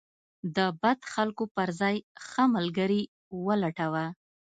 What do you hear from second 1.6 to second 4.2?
ځای ښه ملګري ولټوه.